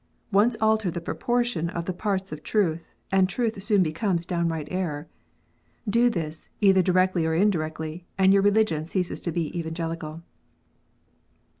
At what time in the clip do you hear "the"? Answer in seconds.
0.89-0.99, 1.85-1.93